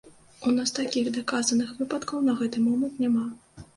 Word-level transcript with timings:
У 0.51 0.53
нас 0.53 0.71
такіх 0.77 1.11
даказаных 1.19 1.69
выпадкаў 1.81 2.27
на 2.31 2.39
гэты 2.41 2.67
момант 2.67 2.95
няма. 3.05 3.25